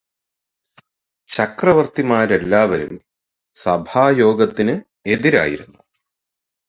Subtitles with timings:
[1.29, 2.95] ചക്രവര്ത്തിമാര് എല്ലാവരും
[3.55, 4.75] സഭായോഗത്തിന്
[5.05, 5.79] എത്തിയിരുന്നു